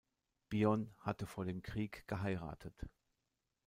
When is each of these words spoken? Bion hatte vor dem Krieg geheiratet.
Bion 0.49 0.95
hatte 0.97 1.27
vor 1.27 1.45
dem 1.45 1.61
Krieg 1.61 2.07
geheiratet. 2.07 2.89